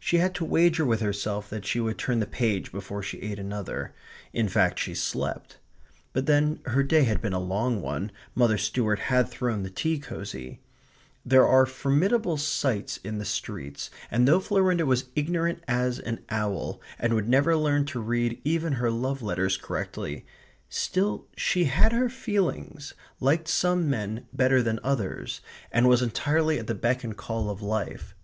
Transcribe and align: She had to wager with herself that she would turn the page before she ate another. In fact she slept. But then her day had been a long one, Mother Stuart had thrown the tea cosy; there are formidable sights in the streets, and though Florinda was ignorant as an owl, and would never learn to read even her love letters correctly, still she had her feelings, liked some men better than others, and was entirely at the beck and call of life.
She 0.00 0.16
had 0.18 0.34
to 0.34 0.44
wager 0.44 0.84
with 0.84 1.00
herself 1.00 1.48
that 1.50 1.64
she 1.64 1.78
would 1.78 1.96
turn 1.96 2.18
the 2.18 2.26
page 2.26 2.72
before 2.72 3.04
she 3.04 3.20
ate 3.20 3.38
another. 3.38 3.94
In 4.32 4.48
fact 4.48 4.80
she 4.80 4.96
slept. 4.96 5.58
But 6.12 6.26
then 6.26 6.58
her 6.66 6.82
day 6.82 7.04
had 7.04 7.22
been 7.22 7.32
a 7.32 7.38
long 7.38 7.80
one, 7.80 8.10
Mother 8.34 8.58
Stuart 8.58 8.98
had 8.98 9.28
thrown 9.28 9.62
the 9.62 9.70
tea 9.70 10.00
cosy; 10.00 10.58
there 11.24 11.46
are 11.46 11.66
formidable 11.66 12.36
sights 12.36 12.96
in 13.04 13.18
the 13.18 13.24
streets, 13.24 13.90
and 14.10 14.26
though 14.26 14.40
Florinda 14.40 14.84
was 14.86 15.04
ignorant 15.14 15.62
as 15.68 16.00
an 16.00 16.24
owl, 16.30 16.80
and 16.98 17.14
would 17.14 17.28
never 17.28 17.54
learn 17.54 17.84
to 17.84 18.00
read 18.00 18.40
even 18.42 18.72
her 18.72 18.90
love 18.90 19.22
letters 19.22 19.56
correctly, 19.56 20.26
still 20.68 21.28
she 21.36 21.66
had 21.66 21.92
her 21.92 22.08
feelings, 22.08 22.94
liked 23.20 23.46
some 23.46 23.88
men 23.88 24.26
better 24.32 24.64
than 24.64 24.80
others, 24.82 25.40
and 25.70 25.88
was 25.88 26.02
entirely 26.02 26.58
at 26.58 26.66
the 26.66 26.74
beck 26.74 27.04
and 27.04 27.16
call 27.16 27.48
of 27.48 27.62
life. 27.62 28.16